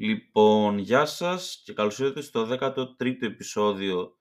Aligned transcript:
Λοιπόν, 0.00 0.78
γεια 0.78 1.06
σας 1.06 1.62
και 1.64 1.72
καλώς 1.72 1.98
ήρθατε 1.98 2.20
στο 2.20 2.48
13ο 2.50 3.22
επεισόδιο 3.22 4.18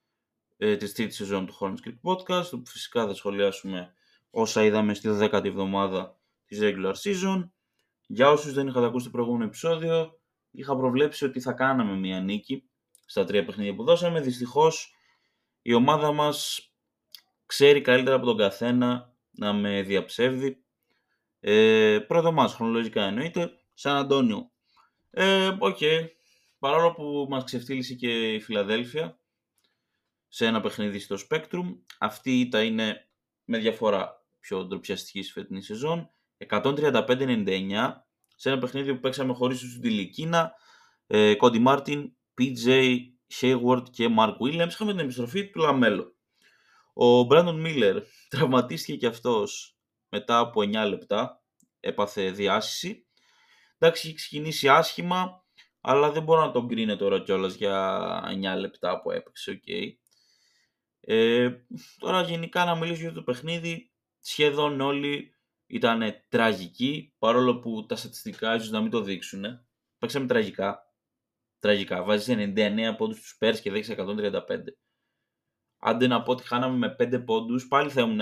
ε, 0.57 0.75
της 0.75 0.93
τρίτης 0.93 1.15
σεζόν 1.15 1.45
του 1.45 1.57
Horns 1.59 1.75
Creek 1.87 1.99
Podcast, 2.03 2.49
όπου 2.51 2.65
φυσικά 2.65 3.07
θα 3.07 3.13
σχολιάσουμε 3.13 3.93
όσα 4.29 4.63
είδαμε 4.63 4.93
στη 4.93 5.09
10η 5.21 5.45
εβδομάδα 5.45 6.19
της 6.45 6.59
regular 6.61 6.93
season. 6.93 7.49
Για 8.07 8.29
όσους 8.29 8.53
δεν 8.53 8.67
είχατε 8.67 8.85
ακούσει 8.85 9.05
το 9.05 9.11
προηγούμενο 9.11 9.43
επεισόδιο, 9.43 10.19
είχα 10.51 10.75
προβλέψει 10.75 11.25
ότι 11.25 11.39
θα 11.39 11.53
κάναμε 11.53 11.95
μια 11.95 12.19
νίκη 12.19 12.69
στα 13.05 13.23
τρία 13.23 13.45
παιχνίδια 13.45 13.75
που 13.75 13.83
δώσαμε. 13.83 14.21
Δυστυχώς 14.21 14.93
η 15.61 15.73
ομάδα 15.73 16.11
μας 16.11 16.71
ξέρει 17.45 17.81
καλύτερα 17.81 18.15
από 18.15 18.25
τον 18.25 18.37
καθένα 18.37 19.13
να 19.31 19.53
με 19.53 19.81
διαψεύδει. 19.81 20.63
Ε, 21.39 21.99
πρώτο 22.07 22.31
μας 22.31 22.53
χρονολογικά 22.53 23.03
εννοείται, 23.03 23.51
Σαν 23.73 23.95
Αντώνιο. 23.95 24.51
Ε, 25.09 25.47
OK. 25.59 25.77
Okay. 25.79 26.07
Παρόλο 26.59 26.91
που 26.91 27.27
μας 27.29 27.43
ξεφτύλισε 27.43 27.93
και 27.93 28.33
η 28.33 28.39
Φιλαδέλφια 28.39 29.19
σε 30.27 30.45
ένα 30.45 30.61
παιχνίδι 30.61 30.99
στο 30.99 31.15
Spectrum, 31.29 31.77
αυτή 31.99 32.31
η 32.31 32.39
ήττα 32.39 32.63
είναι 32.63 33.09
με 33.43 33.57
διαφορά 33.57 34.25
πιο 34.39 34.65
ντροπιαστική 34.65 35.25
στη 35.25 35.39
φετινής 35.39 35.65
σεζόν. 35.65 36.09
135-99 36.49 37.93
σε 38.35 38.49
ένα 38.49 38.59
παιχνίδι 38.59 38.93
που 38.93 38.99
παίξαμε 38.99 39.33
χωρίς 39.33 39.59
τους 39.59 39.79
Ντιλικίνα, 39.79 40.53
ε, 41.07 41.35
Κόντι 41.35 41.59
Μάρτιν, 41.59 42.13
PJ, 42.41 42.97
Hayward 43.41 43.83
και 43.91 44.15
Mark 44.17 44.37
Williams. 44.37 44.67
Είχαμε 44.69 44.91
την 44.91 44.99
επιστροφή 44.99 45.49
του 45.49 45.59
Λαμέλο. 45.59 46.15
Ο 46.93 47.23
Μπράντον 47.23 47.59
Μίλλερ 47.59 48.03
τραυματίστηκε 48.29 48.97
και 48.97 49.07
αυτός 49.07 49.77
μετά 50.09 50.39
από 50.39 50.61
9 50.61 50.85
λεπτά. 50.87 51.43
Έπαθε 51.79 52.31
διάσηση. 52.31 53.06
Εντάξει, 53.77 54.07
έχει 54.07 54.15
ξεκινήσει 54.15 54.69
άσχημα, 54.69 55.45
αλλά 55.81 56.11
δεν 56.11 56.23
μπορώ 56.23 56.45
να 56.45 56.51
τον 56.51 56.67
κρίνω 56.67 56.95
τώρα 56.95 57.19
κιόλας 57.19 57.55
για 57.55 58.21
9 58.55 58.59
λεπτά 58.59 59.01
που 59.01 59.11
έπαιξε, 59.11 59.61
okay. 59.65 59.91
Ε, 60.99 61.49
τώρα 61.97 62.21
γενικά 62.21 62.65
να 62.65 62.75
μιλήσω 62.75 63.01
για 63.01 63.13
το 63.13 63.23
παιχνίδι, 63.23 63.91
σχεδόν 64.19 64.81
όλοι 64.81 65.31
ήταν 65.67 66.01
τραγικοί, 66.29 67.13
παρόλο 67.19 67.59
που 67.59 67.85
τα 67.85 67.95
στατιστικά 67.95 68.55
ίσως 68.55 68.69
να 68.69 68.81
μην 68.81 68.91
το 68.91 69.01
δείξουν. 69.01 69.43
Παίξαμε 69.97 70.27
τραγικά. 70.27 70.93
Τραγικά. 71.59 72.03
Βάζεις 72.03 72.35
99 72.37 72.95
πόντους 72.97 73.17
στους 73.17 73.37
Πέρς 73.37 73.61
και 73.61 73.71
δέχεσαι 73.71 73.93
135. 73.93 74.77
Άντε 75.79 76.07
να 76.07 76.23
πω 76.23 76.31
ότι 76.31 76.43
χάναμε 76.43 76.77
με 76.77 76.95
5 76.99 77.23
πόντους, 77.25 77.67
πάλι 77.67 77.89
θα 77.89 78.01
ήμουν 78.01 78.21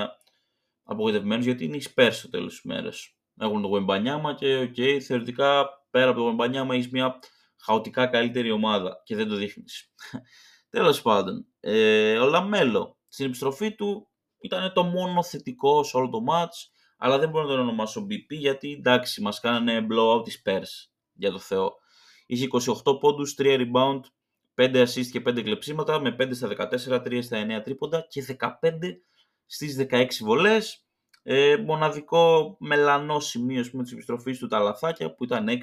απογοητευμένος 0.83 1.45
γιατί 1.45 1.65
είναι 1.65 1.77
οι 1.77 1.85
Spurs 1.95 2.09
στο 2.11 2.29
τέλος 2.29 2.53
της 2.53 2.63
μέρας. 2.63 3.15
Έχουν 3.39 3.61
το 3.61 3.67
Γουεμπανιάμα 3.67 4.33
και 4.33 4.57
OK, 4.57 4.73
okay, 4.77 4.99
θεωρητικά 4.99 5.65
πέρα 5.89 6.09
από 6.09 6.17
το 6.17 6.23
Γουεμπανιάμα 6.23 6.75
έχεις 6.75 6.89
μια 6.89 7.19
χαοτικά 7.63 8.07
καλύτερη 8.07 8.51
ομάδα 8.51 9.01
και 9.03 9.15
δεν 9.15 9.27
το 9.27 9.35
δείχνεις. 9.35 9.93
Τέλος 10.69 11.01
πάντων, 11.01 11.45
ε, 11.59 12.17
ο 12.17 12.25
Λαμέλο 12.25 12.97
στην 13.07 13.25
επιστροφή 13.25 13.75
του 13.75 14.09
ήταν 14.39 14.73
το 14.73 14.83
μόνο 14.83 15.23
θετικό 15.23 15.83
σε 15.83 15.97
όλο 15.97 16.09
το 16.09 16.19
match, 16.31 16.69
αλλά 16.97 17.19
δεν 17.19 17.29
μπορώ 17.29 17.43
να 17.43 17.49
τον 17.49 17.59
ονομάσω 17.59 18.07
MVP 18.09 18.37
γιατί 18.37 18.71
εντάξει, 18.71 19.21
μας 19.21 19.39
κάνανε 19.39 19.87
blowout 19.89 20.23
οι 20.23 20.41
Spurs, 20.43 20.91
για 21.13 21.31
το 21.31 21.39
Θεό. 21.39 21.73
Είχε 22.25 22.47
28 22.83 22.99
πόντους, 22.99 23.35
3 23.37 23.57
rebound, 23.57 23.99
5 24.55 24.85
assist 24.85 25.07
και 25.11 25.21
5 25.21 25.41
κλεψίματα 25.43 25.99
με 25.99 26.15
5 26.19 26.35
στα 26.35 26.47
14, 26.47 27.01
3 27.01 27.23
στα 27.23 27.37
9 27.37 27.61
τρίποντα 27.63 28.05
και 28.09 28.21
15 28.21 28.49
στις 29.45 29.75
16 29.89 30.05
βολές. 30.21 30.84
Ε, 31.27 31.57
μοναδικό 31.57 32.55
μελανό 32.59 33.19
σημείο 33.19 33.65
πούμε, 33.71 33.83
της 33.83 33.91
επιστροφής 33.91 34.39
του 34.39 34.47
τα 34.47 34.59
λαθάκια 34.59 35.13
που 35.13 35.23
ήταν 35.23 35.47
6 35.49 35.57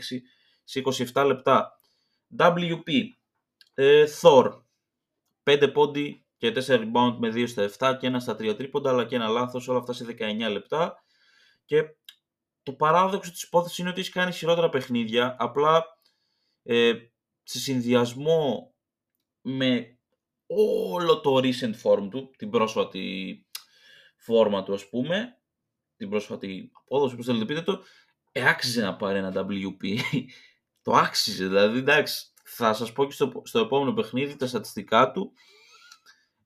σε 0.64 0.82
27 1.14 1.24
λεπτά. 1.26 1.78
WP, 2.38 2.90
ε, 3.74 4.04
Thor, 4.20 4.62
5 5.42 5.70
πόντι 5.72 6.26
και 6.36 6.52
4 6.52 6.78
rebound 6.78 7.16
με 7.18 7.30
2 7.30 7.46
στα 7.46 7.62
7 7.62 7.96
και 8.00 8.06
1 8.06 8.20
στα 8.20 8.34
3 8.34 8.54
τρίποντα 8.56 8.90
αλλά 8.90 9.04
και 9.04 9.14
ένα 9.14 9.28
λάθος 9.28 9.68
όλα 9.68 9.78
αυτά 9.78 9.92
σε 9.92 10.04
19 10.04 10.50
λεπτά. 10.50 11.04
Και 11.64 11.84
το 12.62 12.72
παράδοξο 12.72 13.30
της 13.30 13.42
υπόθεσης 13.42 13.78
είναι 13.78 13.88
ότι 13.88 14.00
έχει 14.00 14.10
κάνει 14.10 14.32
χειρότερα 14.32 14.68
παιχνίδια, 14.68 15.36
απλά 15.38 15.84
ε, 16.62 16.92
σε 17.42 17.58
συνδυασμό 17.58 18.74
με 19.40 19.98
όλο 20.46 21.20
το 21.20 21.36
recent 21.36 21.74
form 21.82 22.08
του, 22.10 22.30
την 22.36 22.50
πρόσφατη 22.50 23.46
φόρμα 24.16 24.62
του 24.62 24.74
ας 24.74 24.88
πούμε, 24.88 25.41
την 26.02 26.10
πρόσφατη 26.10 26.70
απόδοση, 26.72 27.14
όπως 27.14 27.26
θέλετε 27.26 27.44
πείτε 27.44 27.62
το, 27.62 27.82
ε, 28.32 28.48
άξιζε 28.48 28.82
να 28.82 28.96
πάρει 28.96 29.18
ένα 29.18 29.32
WP. 29.34 29.98
το 30.82 30.92
άξιζε, 30.92 31.46
δηλαδή 31.46 31.78
εντάξει, 31.78 32.32
θα 32.44 32.72
σας 32.74 32.92
πω 32.92 33.04
και 33.04 33.12
στο, 33.12 33.42
στο 33.44 33.58
επόμενο 33.58 33.92
παιχνίδι 33.92 34.36
τα 34.36 34.46
στατιστικά 34.46 35.10
του 35.10 35.32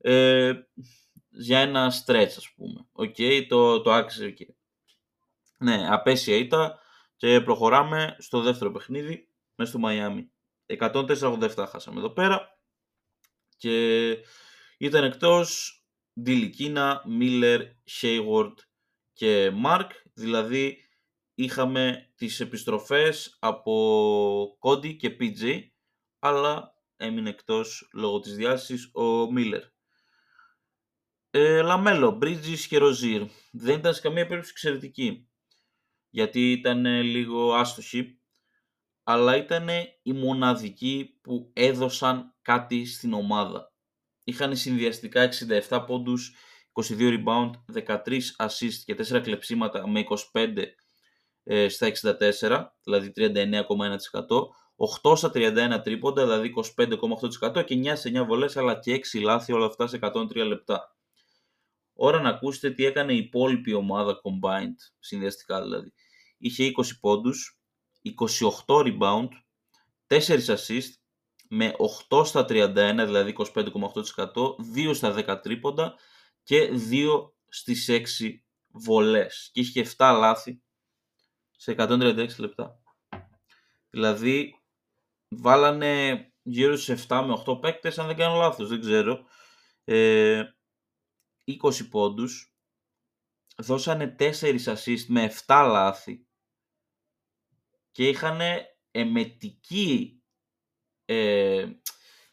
ε, 0.00 0.52
για 1.28 1.58
ένα 1.58 1.92
stretch 1.92 2.32
ας 2.36 2.52
πούμε. 2.56 2.86
OK, 2.92 3.14
okay, 3.18 3.44
το, 3.48 3.80
το 3.80 3.92
άξιζε 3.92 4.34
okay. 4.38 4.54
Ναι, 5.58 5.86
απαίσια 5.90 6.36
ήττα 6.36 6.78
και 7.16 7.40
προχωράμε 7.40 8.16
στο 8.18 8.40
δεύτερο 8.40 8.70
παιχνίδι 8.70 9.28
μέσα 9.54 9.70
στο 9.70 9.78
Μαϊάμι. 9.80 10.30
104-87 10.66 11.66
χάσαμε 11.68 11.98
εδώ 11.98 12.10
πέρα 12.10 12.58
και 13.56 14.08
ήταν 14.78 15.04
εκτός 15.04 15.80
Ντιλικίνα, 16.20 17.02
Μίλλερ, 17.06 17.62
Hayward 18.00 18.54
και 19.16 19.50
Μάρκ, 19.50 19.90
δηλαδή 20.14 20.78
είχαμε 21.34 22.12
τις 22.16 22.40
επιστροφές 22.40 23.36
από 23.40 24.56
Κόντι 24.58 24.96
και 24.96 25.16
PJ, 25.20 25.60
αλλά 26.18 26.74
έμεινε 26.96 27.28
εκτός 27.28 27.90
λόγω 27.92 28.20
της 28.20 28.36
διάσεισης 28.36 28.90
ο 28.92 29.32
Μίλλερ. 29.32 29.62
Ε, 31.30 31.62
Λαμέλο, 31.62 32.10
Μπρίτζις 32.10 32.66
και 32.66 32.78
Ροζίρ. 32.78 33.22
Δεν 33.52 33.78
ήταν 33.78 33.94
σε 33.94 34.00
καμία 34.00 34.26
περίπτωση 34.26 34.50
εξαιρετικοί, 34.50 35.28
γιατί 36.10 36.52
ήταν 36.52 36.84
λίγο 36.86 37.54
άστοχοι, 37.54 38.20
αλλά 39.02 39.36
ήταν 39.36 39.68
οι 40.02 40.12
μοναδικοί 40.12 41.18
που 41.22 41.50
έδωσαν 41.52 42.34
κάτι 42.42 42.84
στην 42.84 43.12
ομάδα. 43.12 43.74
Είχαν 44.24 44.56
συνδυαστικά 44.56 45.28
67 45.68 45.84
πόντους, 45.86 46.34
22 46.76 47.24
rebound, 47.24 47.50
13 47.72 48.20
assist 48.36 48.74
και 48.84 48.94
4 48.94 49.20
κλεψίματα 49.22 49.88
με 49.88 50.04
25 50.32 50.62
ε, 51.44 51.68
στα 51.68 51.92
64, 52.40 52.64
δηλαδή 52.82 53.12
39,1%. 53.16 53.26
8 55.02 55.16
στα 55.16 55.30
31 55.34 55.80
τρίποντα, 55.82 56.22
δηλαδή 56.22 56.52
25,8% 57.50 57.64
και 57.64 57.80
9 57.84 57.92
σε 57.94 58.10
9 58.22 58.24
βολές, 58.26 58.56
αλλά 58.56 58.78
και 58.78 59.00
6 59.12 59.20
λάθη, 59.22 59.52
όλα 59.52 59.66
αυτά 59.66 59.86
σε 59.86 59.98
103 60.02 60.34
λεπτά. 60.34 60.96
Ώρα 61.94 62.20
να 62.20 62.28
ακούσετε 62.28 62.70
τι 62.70 62.84
έκανε 62.84 63.12
η 63.12 63.16
υπόλοιπη 63.16 63.72
ομάδα 63.72 64.20
combined, 64.22 64.76
συνδυαστικά 64.98 65.62
δηλαδή. 65.62 65.92
Είχε 66.38 66.72
20 66.76 66.82
πόντους, 67.00 67.58
28 68.66 68.82
rebound, 68.82 69.28
4 70.06 70.18
assist, 70.46 70.90
με 71.48 71.74
8 72.08 72.24
στα 72.24 72.44
31, 72.48 72.74
δηλαδή 73.04 73.34
25,8%, 73.54 73.62
2 74.74 74.94
στα 74.94 75.14
10 75.26 75.38
τρίποντα 75.42 75.94
και 76.46 76.70
2 76.90 77.32
στις 77.48 77.88
6 77.88 78.44
βολές. 78.68 79.50
Και 79.52 79.60
είχε 79.60 79.80
7 79.80 80.16
λάθη 80.18 80.62
σε 81.50 81.74
136 81.78 82.38
λεπτά. 82.38 82.80
Δηλαδή, 83.90 84.62
βάλανε 85.28 86.24
γύρω 86.42 86.76
στους 86.76 87.06
7 87.06 87.24
με 87.26 87.42
8 87.46 87.60
παίκτες, 87.60 87.98
αν 87.98 88.06
δεν 88.06 88.16
κάνω 88.16 88.38
λάθος, 88.38 88.68
δεν 88.68 88.80
ξέρω. 88.80 89.26
Ε, 89.84 90.44
20 91.44 91.88
πόντους. 91.90 92.54
Δώσανε 93.56 94.16
4 94.18 94.66
assist 94.66 95.04
με 95.06 95.32
7 95.46 95.66
λάθη. 95.70 96.26
Και 97.90 98.08
είχαν 98.08 98.40
εμετική 98.90 100.22
ε, 101.04 101.66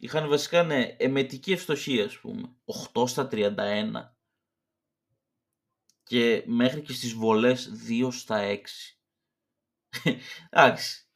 είχαν 0.03 0.29
βασικά 0.29 0.63
ναι, 0.63 0.95
εμετική 0.97 1.51
ευστοχία, 1.51 2.05
ας 2.05 2.19
πούμε. 2.19 2.55
8 2.93 3.07
στα 3.07 3.27
31. 3.31 4.15
Και 6.03 6.43
μέχρι 6.45 6.81
και 6.81 6.93
στις 6.93 7.13
βολές 7.13 7.71
2 7.87 8.07
στα 8.11 8.39
6. 8.41 8.57
εντάξει. 10.49 11.07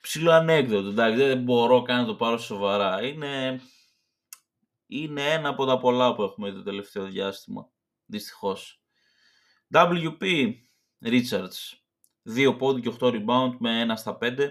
Ψηλό 0.00 0.30
ανέκδοτο, 0.30 0.88
εντάξει. 0.88 1.16
Δεν 1.16 1.42
μπορώ 1.42 1.82
καν 1.82 2.00
να 2.00 2.06
το 2.06 2.14
πάρω 2.14 2.38
σοβαρά. 2.38 3.06
Είναι, 3.06 3.60
είναι 4.86 5.32
ένα 5.32 5.48
από 5.48 5.66
τα 5.66 5.78
πολλά 5.78 6.14
που 6.14 6.22
έχουμε 6.22 6.52
το 6.52 6.62
τελευταίο 6.62 7.04
διάστημα. 7.04 7.70
Δυστυχώς. 8.06 8.82
WP 9.74 10.52
Richards. 11.04 11.72
2 12.36 12.54
πόντι 12.58 12.80
και 12.80 12.96
8 13.00 13.06
rebound 13.06 13.56
με 13.58 13.86
1 13.90 13.92
στα 13.96 14.18
5 14.20 14.48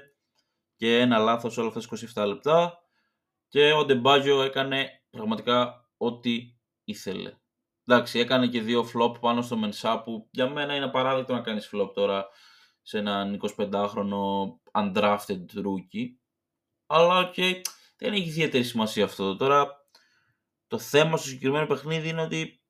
και 0.76 1.00
ένα 1.00 1.18
λάθος 1.18 1.58
όλα 1.58 1.68
αυτά 1.76 1.98
27 2.24 2.28
λεπτά 2.28 2.83
και 3.54 3.72
ο 3.72 3.86
Ντεμπάγιο 3.86 4.42
έκανε 4.42 5.02
πραγματικά 5.10 5.90
ό,τι 5.98 6.56
ήθελε. 6.84 7.34
Εντάξει, 7.88 8.20
έκανε 8.20 8.48
και 8.48 8.62
δύο 8.62 8.90
flop 8.94 9.20
πάνω 9.20 9.42
στο 9.42 9.58
Μενσά 9.58 10.02
που 10.02 10.28
για 10.32 10.50
μένα 10.50 10.76
είναι 10.76 10.86
απαράδεκτο 10.86 11.34
να 11.34 11.42
κάνεις 11.42 11.70
flop 11.74 11.92
τώρα 11.94 12.28
σε 12.82 12.98
έναν 12.98 13.40
25χρονο 13.58 14.20
undrafted 14.72 15.46
rookie. 15.56 16.08
Αλλά 16.86 17.18
OK, 17.18 17.34
okay, 17.38 17.62
δεν 17.98 18.14
έχει 18.14 18.28
ιδιαίτερη 18.28 18.64
σημασία 18.64 19.04
αυτό. 19.04 19.36
Τώρα 19.36 19.88
το 20.68 20.78
θέμα 20.80 21.18
στο 21.18 21.28
συγκεκριμένο 21.28 21.66
παιχνίδι 21.66 22.10
είναι 22.10 22.22
ότι 22.22 22.64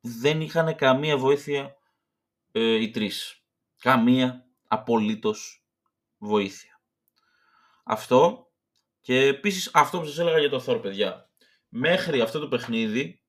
δεν 0.00 0.40
είχαν 0.40 0.74
καμία 0.74 1.16
βοήθεια 1.16 1.76
ε, 2.52 2.74
οι 2.74 2.90
τρεις. 2.90 3.44
Καμία 3.78 4.46
απολύτως 4.68 5.66
βοήθεια. 6.18 6.80
Αυτό 7.84 8.51
και 9.02 9.26
επίσης 9.26 9.70
αυτό 9.72 10.00
που 10.00 10.06
σας 10.06 10.18
έλεγα 10.18 10.38
για 10.38 10.50
το 10.50 10.64
Thor, 10.66 10.82
παιδιά. 10.82 11.30
Μέχρι 11.68 12.20
αυτό 12.20 12.38
το 12.38 12.48
παιχνίδι, 12.48 13.22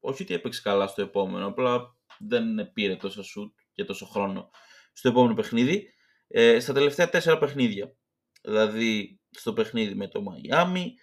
όχι 0.00 0.22
ότι 0.22 0.34
έπαιξε 0.34 0.60
καλά 0.62 0.86
στο 0.86 1.02
επόμενο, 1.02 1.46
απλά 1.46 1.96
δεν 2.18 2.72
πήρε 2.72 2.96
τόσα 2.96 3.22
σουτ 3.22 3.58
και 3.72 3.84
τόσο 3.84 4.06
χρόνο 4.06 4.50
στο 4.92 5.08
επόμενο 5.08 5.34
παιχνίδι. 5.34 5.90
Ε, 6.28 6.60
στα 6.60 6.72
τελευταία 6.72 7.08
τέσσερα 7.08 7.38
παιχνίδια. 7.38 7.96
Δηλαδή 8.42 9.20
στο 9.30 9.52
παιχνίδι 9.52 9.94
με 9.94 10.08
το 10.08 10.22
Μαϊάμι, 10.22 10.94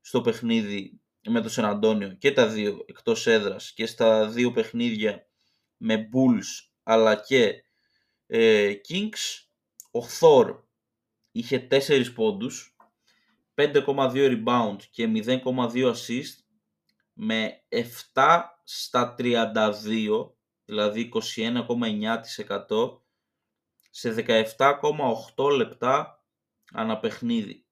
στο 0.00 0.20
παιχνίδι 0.20 1.00
με 1.28 1.40
το 1.40 1.48
Σεν 1.48 2.18
και 2.18 2.32
τα 2.32 2.48
δύο 2.48 2.84
εκτός 2.86 3.26
έδρας 3.26 3.72
και 3.72 3.86
στα 3.86 4.28
δύο 4.28 4.52
παιχνίδια 4.52 5.28
με 5.76 6.08
Bulls 6.12 6.70
αλλά 6.82 7.16
και 7.16 7.64
ε, 8.26 8.72
Kings 8.88 9.46
ο 9.90 10.06
Thor 10.20 10.62
είχε 11.32 11.68
4 11.70 12.06
πόντους 12.14 12.75
5,2 13.56 14.44
rebound 14.44 14.76
και 14.90 15.10
0,2 15.14 15.94
assist 15.94 16.34
με 17.12 17.62
7 18.14 18.40
στα 18.64 19.14
32 19.18 20.30
δηλαδή 20.64 21.12
21,9% 21.36 23.00
σε 23.90 24.24
17,8 25.36 25.56
λεπτά 25.56 26.24
αναπαιχνίδι 26.72 27.66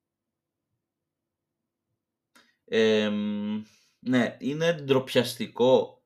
ναι, 3.99 4.37
είναι 4.39 4.73
ντροπιαστικό 4.73 6.03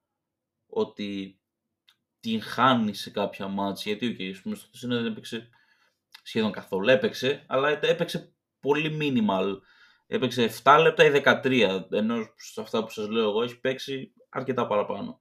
ότι 0.67 1.41
την 2.21 2.43
χάνει 2.43 2.95
σε 2.95 3.11
κάποια 3.11 3.49
μάτς, 3.49 3.85
γιατί 3.85 4.17
okay, 4.19 4.41
πούμε, 4.43 4.55
στο 4.55 4.89
δεν 4.89 5.07
έπαιξε 5.07 5.49
σχεδόν 6.23 6.53
καθόλου, 6.53 6.89
έπαιξε, 6.89 7.45
αλλά 7.47 7.69
έπαιξε 7.69 8.33
πολύ 8.61 8.99
minimal. 9.01 9.57
Έπαιξε 10.07 10.51
7 10.63 10.79
λεπτά 10.83 11.05
ή 11.05 11.11
13, 11.25 11.81
ενώ 11.91 12.17
σε 12.37 12.61
αυτά 12.61 12.85
που 12.85 12.91
σας 12.91 13.09
λέω 13.09 13.29
εγώ 13.29 13.43
έχει 13.43 13.61
παίξει 13.61 14.13
αρκετά 14.29 14.67
παραπάνω. 14.67 15.21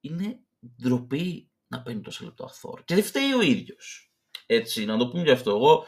Είναι 0.00 0.40
ντροπή 0.82 1.50
να 1.66 1.82
παίρνει 1.82 2.00
τόσα 2.00 2.24
λεπτά 2.24 2.44
αθόρ. 2.44 2.84
Και 2.84 2.94
δεν 2.94 3.04
φταίει 3.04 3.32
ο 3.32 3.40
ίδιος. 3.40 4.12
Έτσι, 4.46 4.84
να 4.84 4.96
το 4.96 5.08
πούμε 5.08 5.22
γι' 5.22 5.30
αυτό. 5.30 5.50
Εγώ 5.50 5.86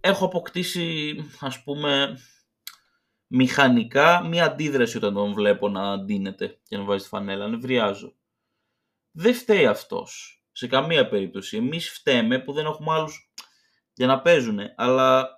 έχω 0.00 0.24
αποκτήσει, 0.24 1.16
ας 1.40 1.62
πούμε, 1.62 2.18
μηχανικά 3.26 4.24
μία 4.26 4.44
αντίδραση 4.44 4.96
όταν 4.96 5.14
τον 5.14 5.32
βλέπω 5.32 5.68
να 5.68 5.92
αντίνεται 5.92 6.60
και 6.68 6.76
να 6.76 6.84
βάζει 6.84 7.02
τη 7.02 7.08
φανέλα. 7.08 7.48
Νευριάζω. 7.48 8.14
Δεν 9.10 9.34
φταίει 9.34 9.66
αυτός. 9.66 10.38
Σε 10.52 10.66
καμία 10.66 11.08
περίπτωση. 11.08 11.56
Εμείς 11.56 11.90
φταίμε 11.90 12.38
που 12.38 12.52
δεν 12.52 12.66
έχουμε 12.66 12.92
άλλους 12.92 13.32
για 13.92 14.06
να 14.06 14.20
παίζουν. 14.20 14.58
Αλλά 14.76 15.28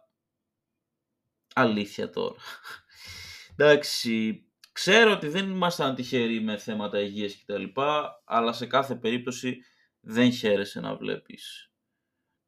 αλήθεια 1.57 2.11
τώρα. 2.11 2.37
Εντάξει, 3.57 4.45
ξέρω 4.73 5.13
ότι 5.13 5.29
δεν 5.29 5.51
ήμασταν 5.51 5.95
τυχεροί 5.95 6.41
με 6.41 6.57
θέματα 6.57 7.01
υγείας 7.01 7.43
κτλ. 7.43 7.65
Αλλά 8.25 8.53
σε 8.53 8.67
κάθε 8.67 8.95
περίπτωση 8.95 9.59
δεν 10.01 10.33
χαίρεσαι 10.33 10.81
να 10.81 10.97
βλέπεις 10.97 11.71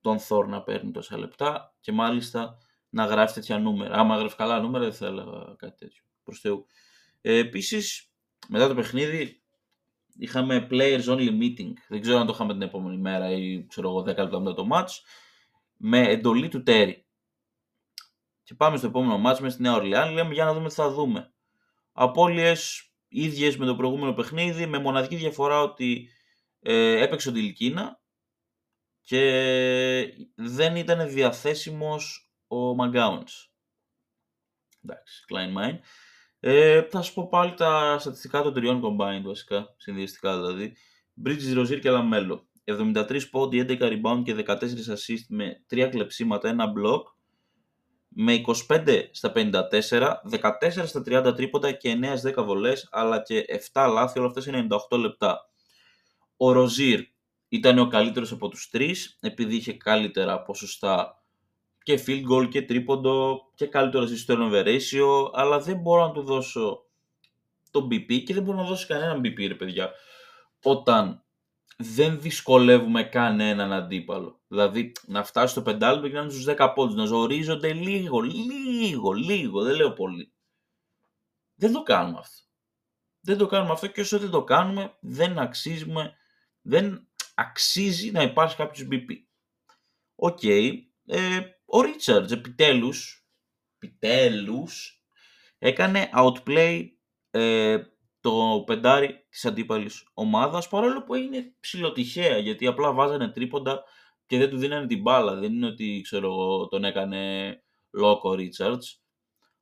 τον 0.01 0.19
Θόρ 0.19 0.47
να 0.47 0.63
παίρνει 0.63 0.91
τόσα 0.91 1.19
λεπτά 1.19 1.75
και 1.81 1.93
μάλιστα 1.93 2.59
να 2.89 3.05
γράφει 3.05 3.35
τέτοια 3.35 3.59
νούμερα. 3.59 3.95
Άμα 3.95 4.17
γράφει 4.17 4.37
καλά 4.37 4.61
νούμερα 4.61 4.85
δεν 4.85 4.93
θα 4.93 5.07
έλεγα 5.07 5.55
κάτι 5.59 5.79
τέτοιο. 5.79 6.03
Προς 6.23 6.41
Θεού. 6.41 6.67
Ε, 7.21 7.37
επίσης, 7.37 8.13
μετά 8.49 8.69
το 8.69 8.75
παιχνίδι 8.75 9.43
είχαμε 10.19 10.67
players 10.71 11.05
only 11.05 11.31
meeting. 11.41 11.73
Δεν 11.89 12.01
ξέρω 12.01 12.19
αν 12.19 12.27
το 12.27 12.33
είχαμε 12.33 12.53
την 12.53 12.63
επόμενη 12.63 12.97
μέρα 12.97 13.31
ή 13.31 13.67
ξέρω 13.67 13.89
εγώ 13.89 14.01
10 14.01 14.05
λεπτά 14.05 14.41
μετά 14.41 14.55
το 14.55 14.69
match. 14.73 14.91
Με 15.77 16.09
εντολή 16.09 16.49
του 16.49 16.63
Τέρι. 16.63 17.08
Και 18.49 18.55
πάμε 18.55 18.77
στο 18.77 18.87
επόμενο 18.87 19.31
match 19.31 19.39
μες 19.39 19.53
στη 19.53 19.63
Νέα 19.63 19.75
Ορλιάνη. 19.75 20.15
Λέμε 20.15 20.35
για 20.35 20.45
να 20.45 20.55
δούμε 20.55 20.69
τι 20.69 20.75
θα 20.75 20.91
δούμε. 20.91 21.33
Απουσίες 21.93 22.93
ίδιες 23.09 23.57
με 23.57 23.67
το 23.67 23.77
προηγούμενο 23.77 24.13
παιχνίδι. 24.13 24.67
Με 24.67 24.79
μοναδική 24.79 25.17
διαφορά 25.17 25.61
ότι 25.61 26.09
ε, 26.61 27.03
έπαιξε 27.03 27.29
ο 27.29 27.33
Ντιλικίνα 27.33 28.01
και 29.01 29.23
δεν 30.35 30.77
ήταν 30.77 31.09
διαθέσιμος 31.09 32.33
ο 32.47 32.75
McGowens. 32.75 33.51
Εντάξει, 34.85 35.25
κλάιν 35.33 35.59
μάιν. 35.59 35.79
Ε, 36.41 36.83
θα 36.83 37.03
σου 37.03 37.15
πω 37.15 37.29
πάλι 37.29 37.55
τα 37.55 37.97
στατιστικά 37.99 38.43
των 38.43 38.55
τριών 38.55 38.83
combined 38.85 39.23
βασικά, 39.25 39.75
συνδυαστικά 39.77 40.37
δηλαδή. 40.37 40.77
Bridges, 41.25 41.59
Rozier 41.59 41.81
και 41.81 41.91
Λαμέλο. 41.91 42.49
73 42.65 43.21
πόντοι, 43.31 43.67
11 43.69 43.81
rebound 43.81 44.23
και 44.25 44.45
14 44.47 44.57
assist 44.89 45.25
με 45.29 45.65
3 45.71 45.89
κλεψίματα, 45.91 46.57
1 46.59 46.63
block. 46.79 47.03
Με 48.09 48.41
25 48.69 49.09
στα 49.11 49.33
54, 49.35 49.51
14 50.31 50.87
στα 50.87 51.03
30 51.07 51.33
τρίποτα 51.37 51.73
και 51.73 51.99
9 52.03 52.17
στις 52.17 52.33
10 52.37 52.45
βολές, 52.45 52.89
αλλά 52.91 53.23
και 53.23 53.45
7 53.73 53.89
λάθη, 53.93 54.19
όλα 54.19 54.29
αυτές 54.29 54.47
είναι 54.47 54.67
98 54.91 54.99
λεπτά. 54.99 55.51
Ο 56.37 56.53
Ροζίρ 56.53 57.01
ήταν 57.49 57.79
ο 57.79 57.87
καλύτερος 57.87 58.33
από 58.33 58.49
τους 58.49 58.71
τρεις, 58.71 59.19
επειδή 59.21 59.57
είχε 59.57 59.73
καλύτερα 59.73 60.43
ποσοστά 60.43 61.23
και 61.83 62.03
field 62.07 62.23
goal 62.33 62.49
και 62.49 62.63
τρίποντο 62.63 63.41
και 63.55 63.67
καλύτερο 63.67 64.05
assist 64.05 64.33
turnover 64.33 64.65
ratio, 64.65 65.31
αλλά 65.33 65.59
δεν 65.61 65.77
μπορώ 65.77 66.07
να 66.07 66.13
του 66.13 66.23
δώσω 66.23 66.87
το 67.71 67.89
BP 67.91 68.23
και 68.23 68.35
δεν 68.35 68.43
μπορώ 68.43 68.59
να 68.59 68.65
δώσω 68.65 68.87
κανέναν 68.87 69.21
BP 69.21 69.47
ρε 69.49 69.55
παιδιά. 69.55 69.91
Όταν 70.63 71.23
δεν 71.83 72.21
δυσκολεύουμε 72.21 73.05
κανέναν 73.05 73.73
αντίπαλο. 73.73 74.41
Δηλαδή 74.49 74.93
να 75.07 75.25
φτάσει 75.25 75.53
στο 75.53 75.63
πεντάλεπτο 75.63 76.09
και 76.09 76.15
να 76.15 76.21
είναι 76.21 76.31
στους 76.31 76.45
10 76.47 76.73
πόντους, 76.75 76.95
να 76.95 77.05
ζορίζονται 77.05 77.73
λίγο, 77.73 78.21
λίγο, 78.21 79.13
λίγο, 79.13 79.63
δεν 79.63 79.75
λέω 79.75 79.93
πολύ. 79.93 80.33
Δεν 81.55 81.73
το 81.73 81.83
κάνουμε 81.83 82.19
αυτό. 82.19 82.47
Δεν 83.21 83.39
το 83.39 83.47
κάνουμε 83.47 83.73
αυτό 83.73 83.87
και 83.87 84.01
όσο 84.01 84.19
δεν 84.19 84.31
το 84.31 84.45
κάνουμε 84.45 84.97
δεν 85.01 85.39
αξίζουμε, 85.39 86.17
δεν 86.61 87.09
αξίζει 87.35 88.11
να 88.11 88.23
υπάρχει 88.23 88.57
κάποιος 88.57 88.89
MVP. 88.91 89.07
OK, 90.15 90.39
okay, 90.43 90.73
ε, 91.07 91.41
ο 91.65 91.81
Richards 91.81 92.33
επιτέλους, 92.33 93.27
επιτέλους 93.79 95.03
έκανε 95.59 96.11
outplay 96.15 96.89
ε, 97.31 97.83
το 98.29 98.63
πεντάρι 98.67 99.27
της 99.31 99.45
αντίπαλης 99.45 100.09
ομάδας 100.15 100.69
παρόλο 100.69 101.03
που 101.03 101.15
είναι 101.15 101.55
ψηλοτυχαία 101.61 102.39
γιατί 102.39 102.67
απλά 102.67 102.93
βάζανε 102.93 103.29
τρίποντα 103.29 103.83
και 104.27 104.39
δεν 104.39 104.51
του 104.51 104.57
δίνανε 104.57 104.87
την 104.87 105.01
μπάλα. 105.01 105.35
Δεν 105.35 105.53
είναι 105.53 105.67
ότι 105.67 106.01
ξέρω, 106.03 106.67
τον 106.69 106.85
έκανε 106.85 107.53
λόκο 107.91 108.31
ο 108.31 108.35
Ρίτσαρτζ. 108.35 108.87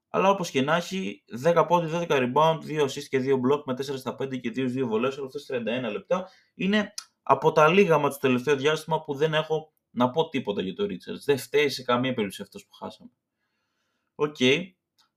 Αλλά 0.08 0.30
όπως 0.30 0.50
και 0.50 0.62
να 0.62 0.76
έχει, 0.76 1.24
10 1.44 1.64
πόντι, 1.68 1.90
12 1.92 2.06
rebound, 2.08 2.58
2 2.68 2.82
assist 2.82 3.04
και 3.08 3.18
2 3.18 3.34
block 3.34 3.62
με 3.64 3.72
4 3.72 3.82
στα 3.82 4.16
5 4.22 4.40
και 4.40 4.52
2 4.56 4.68
2 4.68 4.86
βολές, 4.86 5.16
όλα 5.16 5.26
αυτές 5.26 5.46
31 5.50 5.92
λεπτά. 5.92 6.28
Είναι 6.54 6.94
από 7.22 7.52
τα 7.52 7.68
λίγα 7.68 7.98
μα 7.98 8.08
το 8.08 8.18
τελευταίο 8.20 8.56
διάστημα 8.56 9.02
που 9.02 9.14
δεν 9.14 9.34
έχω 9.34 9.72
να 9.90 10.10
πω 10.10 10.28
τίποτα 10.28 10.62
για 10.62 10.74
το 10.74 10.86
Ρίτσαρτ. 10.86 11.20
Δεν 11.24 11.38
φταίει 11.38 11.68
σε 11.68 11.82
καμία 11.82 12.14
περίπτωση 12.14 12.42
αυτός 12.42 12.66
που 12.66 12.74
χάσαμε. 12.74 13.10
OK. 14.14 14.36
Okay. 14.38 14.70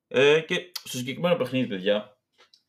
Ε, 0.08 0.40
και 0.40 0.72
στο 0.84 0.98
συγκεκριμένο 0.98 1.36
παιχνίδι, 1.36 1.68
παιδιά, 1.68 2.19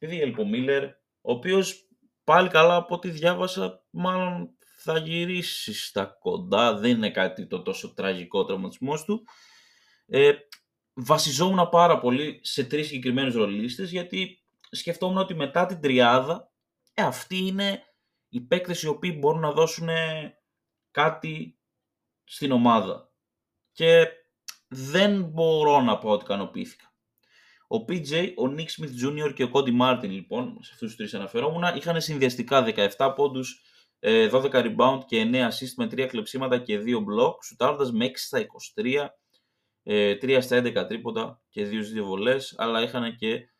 επειδή 0.00 0.34
ο 0.38 0.46
Μίλλερ, 0.46 0.84
ο 1.20 1.32
οποίος 1.32 1.88
πάλι 2.24 2.48
καλά 2.48 2.74
από 2.74 2.94
ό,τι 2.94 3.10
διάβασα, 3.10 3.86
μάλλον 3.90 4.56
θα 4.82 4.98
γυρίσει 4.98 5.74
στα 5.74 6.04
κοντά. 6.04 6.74
Δεν 6.78 6.90
είναι 6.90 7.10
κάτι 7.10 7.46
το 7.46 7.62
τόσο 7.62 7.94
τραγικό 7.94 8.38
ο 8.38 8.44
τραυματισμός 8.44 9.04
του. 9.04 9.24
Ε, 10.06 10.32
βασιζόμουν 10.92 11.68
πάρα 11.68 11.98
πολύ 11.98 12.40
σε 12.42 12.64
τρεις 12.64 12.86
συγκεκριμένους 12.86 13.34
ρολίστες 13.34 13.90
γιατί 13.90 14.42
σκεφτόμουν 14.70 15.18
ότι 15.18 15.34
μετά 15.34 15.66
την 15.66 15.80
τριάδα 15.80 16.52
ε, 16.94 17.02
αυτοί 17.02 17.36
είναι 17.36 17.82
οι 18.28 18.40
παίκτες 18.40 18.82
οι 18.82 18.86
οποίοι 18.86 19.16
μπορούν 19.18 19.40
να 19.40 19.52
δώσουν 19.52 19.88
κάτι 20.90 21.58
στην 22.24 22.52
ομάδα. 22.52 23.12
Και 23.72 24.08
δεν 24.68 25.22
μπορώ 25.22 25.80
να 25.80 25.98
πω 25.98 26.10
ότι 26.10 26.24
ικανοποιήθηκα. 26.24 26.89
Ο 27.72 27.84
PJ, 27.88 28.32
ο 28.36 28.54
Nick 28.56 28.66
Smith 28.66 29.04
Jr. 29.04 29.34
και 29.34 29.44
ο 29.44 29.50
Cody 29.52 29.80
Martin, 29.80 30.08
λοιπόν, 30.08 30.58
σε 30.62 30.70
αυτούς 30.72 30.88
τους 30.88 30.96
τρεις 30.96 31.14
αναφερόμουν, 31.14 31.76
είχαν 31.76 32.00
συνδυαστικά 32.00 32.64
17 32.96 33.12
πόντους, 33.16 33.62
12 34.00 34.52
ε, 34.52 34.62
rebound 34.64 35.00
και 35.06 35.30
9 35.32 35.48
assist 35.48 35.74
με 35.76 35.84
3 35.84 36.06
κλεψίματα 36.06 36.58
και 36.58 36.78
2 36.78 36.98
block, 36.98 37.34
σουτάροντας 37.44 37.92
με 37.92 38.04
6 38.04 38.10
στα 38.14 38.38
23, 38.38 39.08
3 39.84 40.36
ε, 40.36 40.40
στα 40.40 40.62
11 40.62 40.84
τρίποτα 40.88 41.42
και 41.48 41.68
2 41.70 42.00
2 42.00 42.02
βολές, 42.02 42.54
αλλά 42.58 42.82
είχαν 42.82 43.16
και 43.16 43.50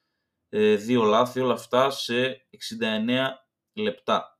2 0.50 1.02
ε, 1.02 1.06
λάθη, 1.06 1.40
όλα 1.40 1.52
αυτά 1.52 1.90
σε 1.90 2.46
69 2.80 3.28
λεπτά. 3.72 4.38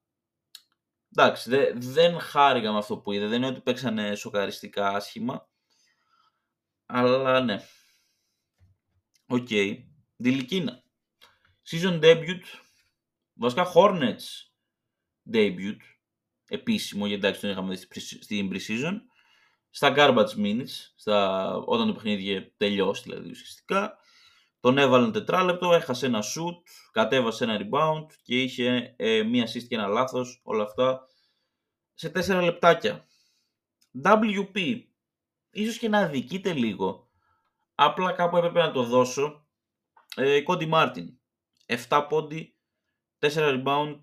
Εντάξει, 1.16 1.50
δε, 1.50 1.72
δεν 1.74 2.20
χάρηκα 2.20 2.72
με 2.72 2.78
αυτό 2.78 2.98
που 2.98 3.12
είδα. 3.12 3.26
Δεν 3.26 3.36
είναι 3.36 3.46
ότι 3.46 3.60
παίξανε 3.60 4.14
σοκαριστικά 4.14 4.88
άσχημα. 4.88 5.48
Αλλά 6.86 7.40
ναι. 7.40 7.60
OK. 9.32 9.47
Okay. 9.50 9.76
Ντιλικίνα. 10.16 10.82
Season 11.70 12.00
debut. 12.02 12.40
Βασικά 13.32 13.72
Hornets 13.75 14.50
debut. 15.32 15.76
Επίσημο, 16.49 17.06
γιατί 17.06 17.26
εντάξει 17.26 17.40
τον 17.40 17.50
είχαμε 17.50 17.75
δει 17.75 18.00
στην 18.00 18.50
pre-season. 18.52 18.94
Στα 19.70 19.94
garbage 19.96 20.37
minutes, 20.37 20.68
στα... 20.96 21.54
όταν 21.56 21.87
το 21.87 21.92
παιχνίδι 21.92 22.22
είχε 22.22 22.54
τελειώσει 22.56 23.02
δηλαδή 23.02 23.30
ουσιαστικά. 23.30 23.99
Τον 24.60 24.78
έβαλαν 24.78 25.12
τετράλεπτο, 25.12 25.72
έχασε 25.72 26.06
ένα 26.06 26.22
shoot, 26.22 26.56
κατέβασε 26.92 27.44
ένα 27.44 27.60
rebound 27.60 28.06
και 28.22 28.42
είχε 28.42 28.94
ε, 28.96 29.22
μία 29.22 29.46
assist 29.46 29.62
και 29.68 29.75
ένα 29.75 29.87
λάθος, 29.87 30.40
όλα 30.44 30.62
αυτά 30.62 31.06
σε 31.94 32.08
τέσσερα 32.08 32.42
λεπτάκια. 32.42 33.06
WP, 34.04 34.82
ίσως 35.50 35.78
και 35.78 35.88
να 35.88 35.99
αδικείται 35.99 36.52
λίγο, 36.52 37.10
απλά 37.84 38.12
κάπου 38.12 38.37
έπρεπε 38.37 38.58
να 38.58 38.70
το 38.70 38.82
δώσω. 38.82 39.46
Ε, 40.16 40.40
Κόντι 40.40 40.66
Μάρτιν, 40.66 41.18
7 41.88 42.06
πόντι, 42.08 42.56
4 43.18 43.28
rebound, 43.34 43.94
4 43.94 44.02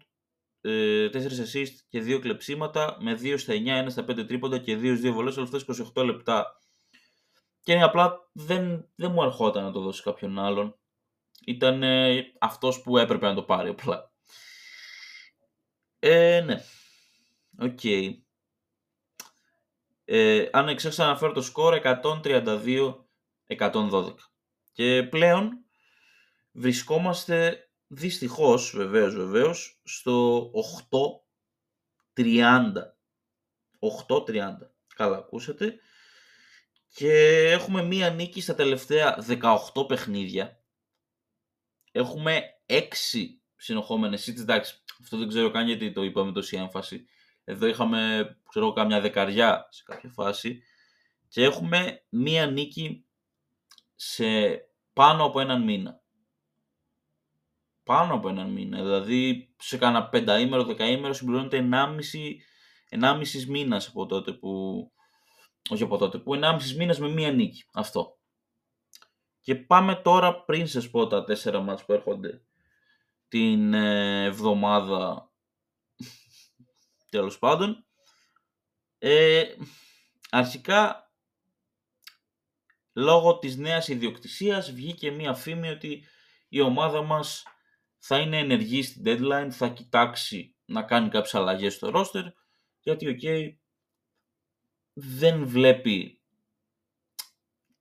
ε, 0.61 1.09
assist 1.11 1.73
και 1.89 2.01
2 2.01 2.19
κλεψίματα 2.21 2.97
με 2.99 3.19
2 3.21 3.35
στα 3.37 3.53
9, 3.53 3.85
1 3.85 3.85
στα 3.89 4.05
5 4.09 4.27
τρίποντα 4.27 4.57
και 4.57 4.77
2 4.77 5.07
2 5.07 5.11
βολές, 5.11 5.37
όλα 5.37 5.49
αυτά 5.53 5.73
28 5.95 6.05
λεπτά. 6.05 6.61
Και 7.61 7.81
απλά 7.81 8.29
δεν, 8.31 8.89
δεν 8.95 9.11
μου 9.11 9.23
ερχόταν 9.23 9.63
να 9.63 9.71
το 9.71 9.79
δώσω 9.79 9.94
σε 9.94 10.01
κάποιον 10.01 10.39
άλλον. 10.39 10.79
Ήταν 11.45 11.83
ε, 11.83 12.23
αυτός 12.39 12.81
που 12.81 12.97
έπρεπε 12.97 13.27
να 13.27 13.35
το 13.35 13.43
πάρει 13.43 13.69
απλά. 13.69 14.11
Ε, 15.99 16.41
ναι. 16.41 16.61
OK. 17.59 17.79
Okay. 17.83 18.13
Ε, 20.05 20.49
αν 20.51 20.67
ξέχασα 20.67 21.03
να 21.03 21.09
αναφέρω 21.09 21.31
το 21.31 21.41
σκορ 21.41 21.73
132-112. 23.47 24.13
Και 24.71 25.03
πλέον 25.03 25.65
βρισκόμαστε 26.51 27.69
δυστυχώς, 27.87 28.73
βεβαίως, 28.75 29.15
βεβαίως, 29.15 29.81
στο 29.83 30.51
8-30. 32.13 32.97
8-30. 33.79 34.71
Καλά 34.95 35.17
ακούσατε. 35.17 35.79
Και 36.93 37.11
έχουμε 37.49 37.83
μία 37.83 38.09
νίκη 38.09 38.41
στα 38.41 38.55
τελευταία 38.55 39.25
18 39.73 39.87
παιχνίδια. 39.87 40.63
Έχουμε 41.91 42.41
6 42.65 43.41
συνοχόμενες 43.55 44.29
seeds. 44.29 44.39
Εντάξει, 44.39 44.83
αυτό 45.01 45.17
δεν 45.17 45.27
ξέρω 45.27 45.51
καν 45.51 45.67
γιατί 45.67 45.91
το 45.91 46.03
είπαμε 46.03 46.31
τόση 46.31 46.57
έμφαση. 46.57 47.05
Εδώ 47.43 47.67
είχαμε, 47.67 48.29
ξέρω, 48.49 48.73
κάμια 48.73 49.01
δεκαριά 49.01 49.67
σε 49.69 49.83
κάποια 49.83 50.09
φάση. 50.09 50.63
Και 51.27 51.43
έχουμε 51.43 52.05
μία 52.09 52.45
νίκη 52.45 53.06
σε 53.97 54.25
πάνω 54.93 55.25
από 55.25 55.39
έναν 55.39 55.63
μήνα. 55.63 56.01
Πάνω 57.83 58.13
από 58.13 58.29
έναν 58.29 58.51
μήνα. 58.51 58.77
Δηλαδή 58.77 59.53
σε 59.59 59.77
κάνα 59.77 60.09
πενταήμερο, 60.09 60.63
δεκαήμερο 60.63 61.13
συμπληρώνεται 61.13 61.67
1,5, 61.71 62.99
1,5 63.01 63.45
μήνας 63.47 63.87
από 63.87 64.05
τότε 64.05 64.33
που 64.33 64.81
όχι 65.69 65.83
από 65.83 65.97
τότε, 65.97 66.17
που 66.17 66.39
1,5 66.41 66.75
μήνες 66.77 66.99
με 66.99 67.09
μία 67.09 67.31
νίκη. 67.31 67.65
Αυτό. 67.73 68.17
Και 69.41 69.55
πάμε 69.55 69.95
τώρα 69.95 70.43
πριν 70.43 70.67
σε 70.67 70.81
πω 70.81 71.07
τα 71.07 71.23
τέσσερα 71.23 71.59
μάτς 71.59 71.85
που 71.85 71.93
έρχονται 71.93 72.41
την 73.27 73.73
ε, 73.73 74.23
εβδομάδα 74.23 75.31
τέλος 77.11 77.39
πάντων. 77.39 77.85
Ε, 78.97 79.43
αρχικά, 80.29 81.06
λόγω 82.97 83.37
της 83.37 83.57
νέας 83.57 83.87
ιδιοκτησίας 83.87 84.71
βγήκε 84.71 85.11
μία 85.11 85.33
φήμη 85.33 85.69
ότι 85.69 86.03
η 86.47 86.61
ομάδα 86.61 87.01
μας 87.01 87.43
θα 87.97 88.19
είναι 88.19 88.37
ενεργή 88.37 88.83
στην 88.83 89.03
deadline, 89.05 89.47
θα 89.51 89.67
κοιτάξει 89.67 90.55
να 90.65 90.83
κάνει 90.83 91.09
κάποιες 91.09 91.35
αλλαγές 91.35 91.73
στο 91.73 91.91
roster, 91.93 92.23
γιατί, 92.79 93.09
οκ, 93.09 93.53
δεν 94.93 95.47
βλέπει 95.47 96.21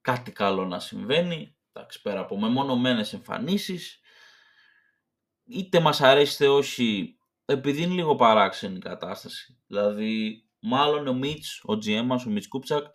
κάτι 0.01 0.31
καλό 0.31 0.65
να 0.65 0.79
συμβαίνει, 0.79 1.57
εντάξει, 1.73 2.01
πέρα 2.01 2.19
από 2.19 2.39
μεμονωμένες 2.39 3.13
εμφανίσεις, 3.13 3.99
είτε 5.45 5.79
μας 5.79 6.01
αρέσει 6.01 6.33
είτε 6.33 6.47
όχι, 6.47 7.17
επειδή 7.45 7.81
είναι 7.81 7.93
λίγο 7.93 8.15
παράξενη 8.15 8.75
η 8.77 8.79
κατάσταση. 8.79 9.59
Δηλαδή, 9.67 10.45
μάλλον 10.59 11.07
ο 11.07 11.13
Mitch, 11.13 11.63
ο 11.63 11.73
GM 11.73 12.03
μας, 12.05 12.25
ο 12.25 12.29
Mitch 12.29 12.47
Kupchak, 12.47 12.85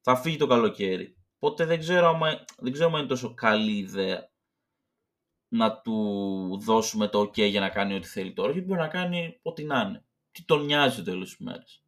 θα 0.00 0.16
φύγει 0.16 0.36
το 0.36 0.46
καλοκαίρι. 0.46 1.19
Οπότε 1.42 1.64
δεν 1.64 1.78
ξέρω 1.78 2.08
αν 2.08 2.44
δεν 2.58 2.72
ξέρω 2.72 2.98
είναι 2.98 3.06
τόσο 3.06 3.34
καλή 3.34 3.76
ιδέα 3.76 4.30
να 5.48 5.80
του 5.80 6.60
δώσουμε 6.62 7.08
το 7.08 7.20
ok 7.20 7.36
για 7.48 7.60
να 7.60 7.68
κάνει 7.68 7.94
ό,τι 7.94 8.06
θέλει 8.06 8.32
τώρα. 8.32 8.52
Γιατί 8.52 8.66
μπορεί 8.66 8.80
να 8.80 8.88
κάνει 8.88 9.40
ό,τι 9.42 9.64
να 9.64 9.80
είναι. 9.80 10.04
Τι 10.30 10.44
τον 10.44 10.64
νοιάζει 10.64 10.96
το 10.96 11.02
τέλος 11.02 11.28
της 11.28 11.38
μέρας. 11.38 11.84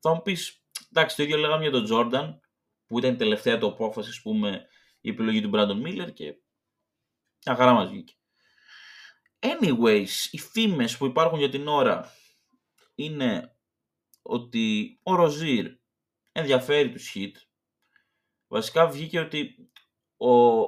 Θα 0.00 0.14
μου 0.14 0.22
πεις, 0.22 0.62
εντάξει, 0.90 1.16
το 1.16 1.22
ίδιο 1.22 1.36
λέγαμε 1.36 1.62
για 1.62 1.70
τον 1.70 1.84
Τζόρνταν, 1.84 2.40
που 2.86 2.98
ήταν 2.98 3.12
η 3.12 3.16
τελευταία 3.16 3.58
του 3.58 3.66
απόφαση, 3.66 4.08
ας 4.08 4.20
πούμε, 4.20 4.66
η 5.00 5.08
επιλογή 5.08 5.40
του 5.40 5.48
Μπράντον 5.48 5.80
Μίλλερ 5.80 6.12
και 6.12 6.34
μια 7.46 7.56
χαρά 7.56 7.72
μας 7.72 7.90
βγήκε. 7.90 8.14
Anyways, 9.38 10.28
οι 10.30 10.38
φήμες 10.38 10.96
που 10.96 11.06
υπάρχουν 11.06 11.38
για 11.38 11.48
την 11.48 11.68
ώρα 11.68 12.12
είναι 12.94 13.56
ότι 14.22 14.98
ο 15.02 15.14
Ροζίρ 15.14 15.76
ενδιαφέρει 16.32 16.90
τους 16.90 17.12
hit. 17.14 17.32
Βασικά 18.48 18.88
βγήκε 18.88 19.18
ότι 19.18 19.70
ο 20.16 20.66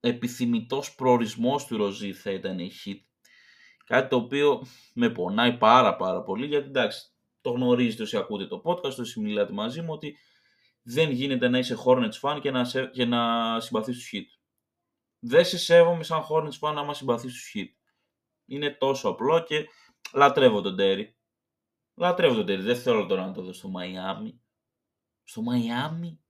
επιθυμητός 0.00 0.94
προορισμός 0.94 1.66
του 1.66 1.76
Ροζίρ 1.76 2.16
θα 2.18 2.30
ήταν 2.30 2.58
η 2.58 2.70
hit. 2.84 3.00
Κάτι 3.84 4.08
το 4.08 4.16
οποίο 4.16 4.66
με 4.94 5.10
πονάει 5.10 5.56
πάρα 5.56 5.96
πάρα 5.96 6.22
πολύ 6.22 6.46
γιατί 6.46 6.66
εντάξει 6.66 7.10
το 7.40 7.50
γνωρίζετε 7.50 8.02
όσοι 8.02 8.16
ακούτε 8.16 8.46
το 8.46 8.62
podcast, 8.64 8.98
όσοι 8.98 9.20
μιλάτε 9.20 9.52
μαζί 9.52 9.82
μου, 9.82 9.92
ότι 9.92 10.16
δεν 10.82 11.10
γίνεται 11.10 11.48
να 11.48 11.58
είσαι 11.58 11.76
Hornets 11.84 12.20
fan 12.20 12.38
και 12.40 12.50
να, 12.50 12.64
σε, 12.64 12.86
και 12.86 13.04
να 13.04 13.60
συμπαθείς 13.60 13.96
τους 13.96 14.10
hit. 14.12 14.24
Δεν 15.18 15.44
σε 15.44 15.58
σέβομαι 15.58 16.02
σαν 16.02 16.22
Hornets 16.30 16.58
fan 16.60 16.74
άμα 16.76 16.94
συμπαθείς 16.94 17.32
τους 17.32 17.52
hit. 17.54 17.68
Είναι 18.46 18.70
τόσο 18.70 19.08
απλό 19.08 19.42
και 19.42 19.66
λατρεύω 20.14 20.60
τον 20.60 20.76
Terry. 20.78 21.04
Λατρεύω 21.94 22.34
τον 22.34 22.44
Terry. 22.44 22.60
Δεν 22.60 22.76
θέλω 22.76 23.06
τώρα 23.06 23.26
να 23.26 23.32
το 23.32 23.42
δω 23.42 23.52
στο 23.52 23.68
Μαϊάμι. 23.68 24.40
Στο 25.24 25.42
Μαϊάμι. 25.42 26.20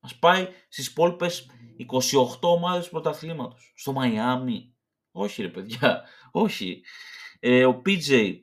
Ας 0.00 0.18
πάει 0.18 0.48
στις 0.68 0.86
υπόλοιπες 0.86 1.50
28 1.76 2.38
ομάδες 2.40 2.84
του 2.84 2.90
πρωταθλήματος. 2.90 3.72
Στο 3.76 3.92
Μαϊάμι. 3.92 4.74
Όχι 5.10 5.42
ρε 5.42 5.48
παιδιά. 5.48 6.04
Όχι. 6.30 6.84
Ε, 7.40 7.66
ο 7.66 7.82
PJ 7.86 8.42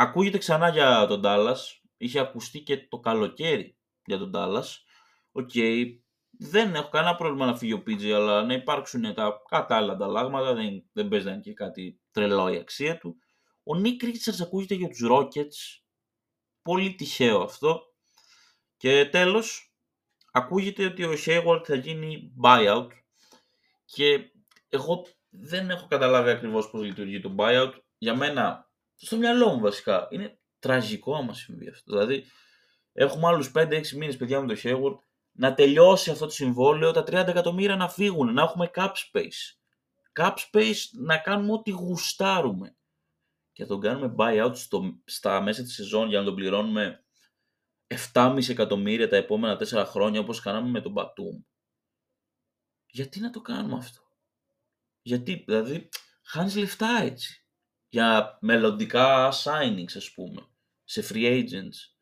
Ακούγεται 0.00 0.38
ξανά 0.38 0.68
για 0.68 1.06
τον 1.06 1.20
Dallas. 1.24 1.56
Είχε 1.96 2.18
ακουστεί 2.18 2.60
και 2.62 2.88
το 2.88 2.98
καλοκαίρι 2.98 3.78
για 4.04 4.18
τον 4.18 4.30
Dallas. 4.34 4.64
Οκέι, 5.32 5.50
okay. 5.54 5.84
δεν 6.30 6.74
έχω 6.74 6.88
κανένα 6.88 7.16
πρόβλημα 7.16 7.46
να 7.46 7.56
φύγει 7.56 7.72
ο 7.72 7.82
PJ, 7.86 8.10
αλλά 8.10 8.42
να 8.42 8.52
υπάρξουν 8.54 9.14
τα 9.14 9.42
κατάλληλα 9.48 9.92
ανταλλάγματα. 9.92 10.54
Δεν, 10.54 10.88
δεν 10.92 11.08
παίζει 11.08 11.26
να 11.26 11.32
είναι 11.32 11.40
και 11.40 11.52
κάτι 11.52 12.00
τρελό 12.10 12.48
η 12.48 12.56
αξία 12.56 12.98
του. 12.98 13.16
Ο 13.62 13.72
Nick 13.82 14.04
Richards 14.04 14.40
ακούγεται 14.42 14.74
για 14.74 14.88
τους 14.88 15.06
Rockets. 15.10 15.82
Πολύ 16.62 16.94
τυχαίο 16.94 17.42
αυτό. 17.42 17.82
Και 18.76 19.06
τέλος, 19.06 19.67
ακούγεται 20.30 20.84
ότι 20.84 21.04
ο 21.04 21.12
Hayward 21.26 21.60
θα 21.64 21.74
γίνει 21.74 22.32
buyout. 22.42 22.88
Και 23.84 24.30
εγώ 24.68 25.06
δεν 25.30 25.70
έχω 25.70 25.86
καταλάβει 25.86 26.30
ακριβώς 26.30 26.70
πώς 26.70 26.82
λειτουργεί 26.82 27.20
το 27.20 27.34
buyout. 27.38 27.72
Για 27.98 28.16
μένα 28.16 28.70
στο 28.96 29.16
μυαλό 29.16 29.48
μου 29.48 29.60
βασικά. 29.60 30.08
Είναι 30.10 30.38
τραγικό 30.58 31.14
άμα 31.16 31.34
συμβεί 31.34 31.68
αυτό. 31.68 31.92
Δηλαδή, 31.92 32.24
έχουμε 32.92 33.26
άλλους 33.26 33.50
5-6 33.54 33.96
μήνες, 33.96 34.16
παιδιά, 34.16 34.40
με 34.40 34.54
το 34.54 34.60
Hayward 34.62 34.98
να 35.32 35.54
τελειώσει 35.54 36.10
αυτό 36.10 36.24
το 36.24 36.32
συμβόλαιο, 36.32 36.92
τα 36.92 37.02
30 37.02 37.12
εκατομμύρια 37.12 37.76
να 37.76 37.88
φύγουν, 37.88 38.32
να 38.32 38.42
έχουμε 38.42 38.70
cap 38.74 38.90
space. 38.90 39.56
Cap 40.20 40.34
space 40.52 40.76
να 40.92 41.18
κάνουμε 41.18 41.52
ό,τι 41.52 41.70
γουστάρουμε. 41.70 42.76
Και 43.52 43.62
να 43.62 43.68
τον 43.68 43.80
κάνουμε 43.80 44.14
buyout 44.18 44.52
στο, 44.54 45.00
στα 45.04 45.40
μέσα 45.40 45.62
της 45.62 45.74
σεζόν 45.74 46.08
για 46.08 46.18
να 46.18 46.24
τον 46.24 46.34
πληρώνουμε 46.34 47.04
7,5 47.88 48.48
εκατομμύρια 48.48 49.08
τα 49.08 49.16
επόμενα 49.16 49.56
4 49.56 49.84
χρόνια 49.86 50.20
όπως 50.20 50.40
κάναμε 50.40 50.68
με 50.68 50.80
τον 50.80 50.94
Batum. 50.96 51.44
Γιατί 52.86 53.20
να 53.20 53.30
το 53.30 53.40
κάνουμε 53.40 53.76
αυτό; 53.76 54.02
Γιατί, 55.02 55.42
δηλαδή, 55.46 55.88
χάνεις 56.22 56.56
λεφτά 56.56 57.00
έτσι 57.02 57.42
για 57.88 58.38
μελλοντικά 58.40 59.32
signings, 59.44 59.96
ας 59.96 60.12
πούμε, 60.12 60.48
σε 60.84 61.06
free 61.08 61.44
agents. 61.44 61.96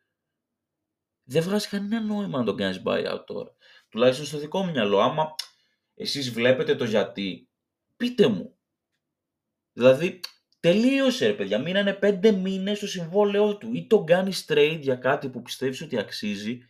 Δεν 1.28 1.43
βγάζει 1.43 1.69
κανένα 1.69 2.00
νόημα 2.00 2.38
να 2.38 2.45
τον 2.45 2.57
κάνεις 2.57 2.83
buyout 2.85 3.23
τώρα. 3.26 3.57
Τουλάχιστον 3.88 4.26
στο 4.26 4.38
δικό 4.38 4.64
μου 4.64 4.71
μυαλό. 4.71 5.00
Άμα 5.00 5.35
εσείς 5.95 6.31
βλέπετε 6.31 6.76
το 6.76 6.85
γιατί, 6.85 7.50
πείτε 7.97 8.28
μου. 8.28 8.59
Δηλαδή, 9.73 10.21
τελείωσε 10.66 11.26
ρε 11.26 11.32
παιδιά. 11.32 11.58
Μείνανε 11.58 11.94
πέντε 11.94 12.32
μήνες 12.32 12.76
στο 12.76 12.87
συμβόλαιό 12.87 13.56
του. 13.56 13.75
Ή 13.75 13.87
τον 13.87 14.06
κάνεις 14.06 14.44
trade 14.49 14.78
για 14.80 14.96
κάτι 14.96 15.28
που 15.28 15.42
πιστεύεις 15.42 15.80
ότι 15.80 15.99
αξίζει, 15.99 16.61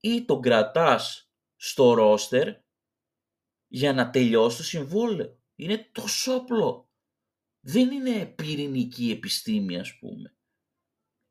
ή 0.00 0.24
τον 0.24 0.42
κρατάς 0.42 1.32
στο 1.56 1.96
roster 1.98 2.54
για 3.66 3.92
να 3.92 4.10
τελειώσει 4.10 4.56
το 4.56 4.62
συμβόλαιο. 4.62 5.38
Είναι 5.54 5.90
τόσο 5.92 6.32
απλό. 6.32 6.90
Δεν 7.60 7.90
είναι 7.90 8.26
πυρηνική 8.26 9.10
επιστήμη, 9.10 9.78
ας 9.78 9.98
πούμε. 9.98 10.36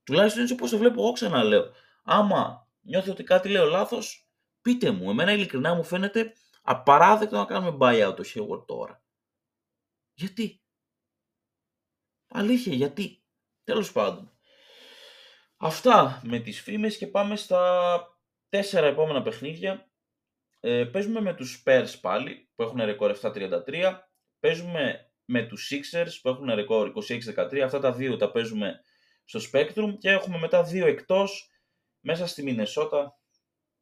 Τουλάχιστον 0.04 0.42
έτσι 0.42 0.54
όπως 0.54 0.70
το 0.70 0.78
βλέπω 0.78 1.02
εγώ 1.02 1.12
ξαναλέω. 1.12 1.72
Άμα 2.04 2.70
νιώθω 2.82 3.12
ότι 3.12 3.24
κάτι 3.24 3.50
λέω 3.50 3.66
λάθος, 3.66 4.30
πείτε 4.62 4.92
μου. 4.92 5.10
Εμένα 5.10 5.32
ειλικρινά 5.32 5.74
μου 5.74 5.84
φαίνεται 5.84 6.34
απαράδεκτο 6.62 7.38
να 7.38 7.46
κάνουμε 7.46 7.78
buyout 7.80 8.14
το 8.16 8.24
Hayward 8.34 8.68
τώρα. 8.68 9.04
Γιατί; 10.14 10.63
Αλήθεια, 12.36 12.74
γιατί. 12.74 13.24
Τέλος 13.64 13.92
πάντων. 13.92 14.32
Αυτά 15.58 16.22
με 16.24 16.40
τις 16.40 16.62
φήμες 16.62 16.98
και 16.98 17.08
πάμε 17.08 17.36
στα 17.36 18.18
τέσσερα 18.50 18.88
επόμενα 18.88 19.22
παιχνίδια. 19.22 19.92
Ε, 20.60 20.84
παίζουμε 20.84 21.22
με 21.22 21.34
τους 21.34 21.64
Spurs 21.66 21.94
πάλι 22.02 22.50
που 22.56 22.64
έχουν 22.64 22.86
ρεκόρ 22.86 23.18
7-33. 23.22 24.00
Παίζουμε 24.40 25.12
με 25.26 25.44
τους 25.44 25.72
Sixers 25.72 26.12
που 26.22 26.30
έχουν 26.30 26.54
ρεκόρ 26.54 26.94
26-13. 27.10 27.60
Αυτά 27.60 27.80
τα 27.80 27.92
δύο 27.92 28.18
τα 28.18 28.32
παίζουμε 28.32 28.82
στο 29.26 29.40
Spectrum 29.52 29.96
και 30.00 30.10
έχουμε 30.10 30.38
μετά 30.38 30.64
δύο 30.64 30.88
εκτός 30.88 31.50
μέσα 32.00 32.28
στη 32.28 32.44
Μινεσότα 32.44 33.20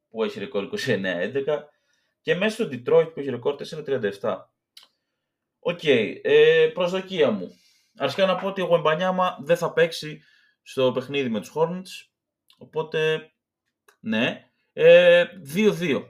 που 0.08 0.24
έχει 0.24 0.38
ρεκόρ 0.38 0.68
29-11 0.86 1.62
και 2.20 2.34
μέσα 2.34 2.54
στο 2.54 2.68
Detroit 2.72 3.10
που 3.12 3.20
έχει 3.20 3.30
ρεκόρ 3.30 3.56
4-37. 4.20 4.36
Ok, 5.58 5.78
okay, 5.82 6.18
ε, 6.22 6.70
προσδοκία 6.74 7.30
μου. 7.30 7.56
Αρχικά 7.96 8.26
να 8.26 8.36
πω 8.36 8.46
ότι 8.46 8.60
ο 8.60 8.74
Εμπανιάμα 8.74 9.38
δεν 9.40 9.56
θα 9.56 9.72
παίξει 9.72 10.22
στο 10.62 10.92
παιχνίδι 10.92 11.28
με 11.28 11.40
τους 11.40 11.52
Hornets, 11.54 12.10
οπότε 12.56 13.30
ναι. 14.00 14.50
Ε, 14.72 15.24
2-2. 15.54 16.08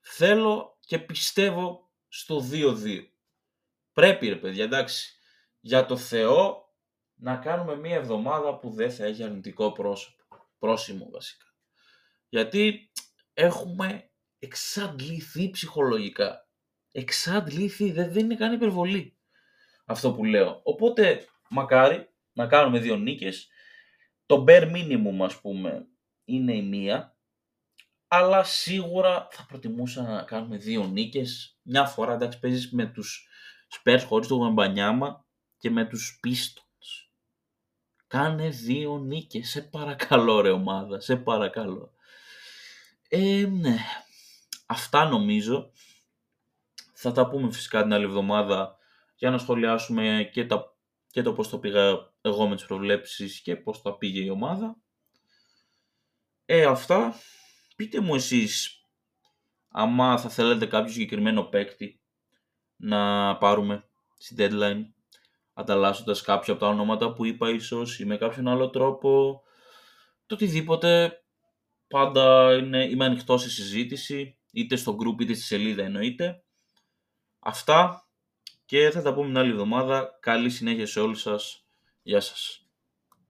Θέλω 0.00 0.78
και 0.80 0.98
πιστεύω 0.98 1.90
στο 2.08 2.44
2-2. 2.50 3.06
Πρέπει 3.92 4.28
ρε 4.28 4.36
παιδιά, 4.36 4.64
εντάξει. 4.64 5.14
Για 5.60 5.86
το 5.86 5.96
Θεό 5.96 6.68
να 7.14 7.36
κάνουμε 7.36 7.76
μία 7.76 7.96
εβδομάδα 7.96 8.58
που 8.58 8.70
δεν 8.70 8.92
θα 8.92 9.04
έχει 9.04 9.22
αρνητικό 9.22 9.72
πρόσωπο. 9.72 10.24
Πρόσημο 10.58 11.10
βασικά. 11.10 11.44
Γιατί 12.28 12.92
έχουμε 13.34 14.10
εξαντληθεί 14.38 15.50
ψυχολογικά. 15.50 16.48
Εξαντληθεί, 16.92 17.92
δεν, 17.92 18.12
δεν 18.12 18.24
είναι 18.24 18.36
καν 18.36 18.52
υπερβολή 18.52 19.19
αυτό 19.90 20.12
που 20.12 20.24
λέω. 20.24 20.60
Οπότε 20.62 21.28
μακάρι 21.48 22.08
να 22.32 22.46
κάνουμε 22.46 22.78
δύο 22.78 22.96
νίκες. 22.96 23.48
Το 24.26 24.44
bare 24.48 24.72
minimum 24.72 25.24
ας 25.24 25.40
πούμε 25.40 25.86
είναι 26.24 26.56
η 26.56 26.62
μία. 26.62 27.16
Αλλά 28.08 28.44
σίγουρα 28.44 29.28
θα 29.30 29.46
προτιμούσα 29.48 30.02
να 30.02 30.22
κάνουμε 30.22 30.56
δύο 30.56 30.86
νίκες. 30.86 31.58
Μια 31.62 31.84
φορά 31.84 32.12
εντάξει 32.12 32.38
παίζεις 32.38 32.72
με 32.72 32.86
τους 32.86 33.28
Spurs 33.70 34.02
χωρίς 34.06 34.28
το 34.28 34.34
Γουεμπανιάμα 34.34 35.26
και 35.58 35.70
με 35.70 35.84
τους 35.84 36.20
Pistons. 36.26 37.08
Κάνε 38.06 38.48
δύο 38.48 38.98
νίκες, 38.98 39.48
σε 39.48 39.62
παρακαλώ 39.62 40.40
ρε 40.40 40.50
ομάδα, 40.50 41.00
σε 41.00 41.16
παρακαλώ. 41.16 41.92
Ε, 43.08 43.46
ναι. 43.50 43.76
Αυτά 44.66 45.04
νομίζω. 45.04 45.72
Θα 46.94 47.12
τα 47.12 47.28
πούμε 47.28 47.52
φυσικά 47.52 47.82
την 47.82 47.92
άλλη 47.92 48.04
εβδομάδα 48.04 48.79
για 49.20 49.30
να 49.30 49.38
σχολιάσουμε 49.38 50.30
και, 50.32 50.46
τα, 50.46 50.76
και 51.10 51.22
το 51.22 51.32
πώς 51.32 51.48
το 51.48 51.58
πήγα 51.58 52.12
εγώ 52.20 52.48
με 52.48 52.56
τις 52.56 52.64
προβλέψεις 52.64 53.40
και 53.40 53.56
πώς 53.56 53.82
το 53.82 53.92
πήγε 53.92 54.20
η 54.20 54.28
ομάδα. 54.28 54.76
Ε, 56.44 56.64
αυτά. 56.64 57.14
Πείτε 57.76 58.00
μου 58.00 58.14
εσείς, 58.14 58.84
άμα 59.68 60.18
θα 60.18 60.28
θέλετε 60.28 60.66
κάποιο 60.66 60.92
συγκεκριμένο 60.92 61.42
παίκτη 61.42 62.00
να 62.76 63.36
πάρουμε 63.36 63.88
στην 64.18 64.36
deadline, 64.40 64.82
ανταλλάσσοντας 65.52 66.22
κάποια 66.22 66.52
από 66.52 66.62
τα 66.62 66.68
ονόματα 66.68 67.12
που 67.12 67.24
είπα 67.24 67.50
ίσως 67.50 67.98
ή 67.98 68.04
με 68.04 68.16
κάποιον 68.16 68.48
άλλο 68.48 68.70
τρόπο, 68.70 69.42
το 70.26 70.34
οτιδήποτε, 70.34 71.22
πάντα 71.88 72.54
είναι, 72.56 72.84
είμαι 72.84 73.04
ανοιχτός 73.04 73.42
σε 73.42 73.50
συζήτηση, 73.50 74.38
είτε 74.52 74.76
στο 74.76 74.96
group 75.00 75.20
είτε 75.20 75.34
στη 75.34 75.44
σελίδα 75.44 75.82
εννοείται. 75.82 76.44
Αυτά 77.38 78.09
και 78.70 78.90
θα 78.90 79.02
τα 79.02 79.14
πούμε 79.14 79.26
την 79.26 79.38
άλλη 79.38 79.50
εβδομάδα. 79.50 80.18
Καλή 80.20 80.50
συνέχεια 80.50 80.86
σε 80.86 81.00
όλους 81.00 81.20
σας. 81.20 81.66
Γεια 82.02 82.20
σας. 82.20 82.59